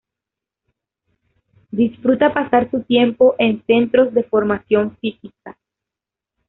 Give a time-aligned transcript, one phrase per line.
[1.69, 5.59] Disfruta pasar su tiempo en centros de formación física.